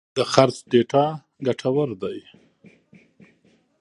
د 0.17 0.19
خرڅ 0.31 0.57
ډیټا 0.71 1.05
څېړل 1.11 1.43
ګټور 1.45 1.89
دي. 2.01 2.19